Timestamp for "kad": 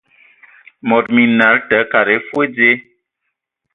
1.91-2.07